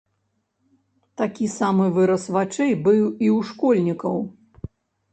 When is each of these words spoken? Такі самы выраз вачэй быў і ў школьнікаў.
Такі 1.21 1.45
самы 1.59 1.85
выраз 1.99 2.23
вачэй 2.39 2.73
быў 2.91 2.99
і 2.99 3.27
ў 3.37 3.39
школьнікаў. 3.55 4.15